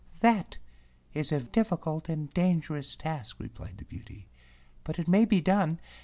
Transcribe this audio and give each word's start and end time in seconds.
"That 0.21 0.57
is 1.13 1.31
a 1.31 1.41
difficult 1.41 2.09
and 2.09 2.33
dangerous 2.33 2.95
task," 2.95 3.39
replied 3.39 3.77
the 3.77 3.85
beauty, 3.85 4.29
"but 4.83 4.97
it 4.97 5.07
may 5.07 5.25
be 5.25 5.41
done. 5.41 5.79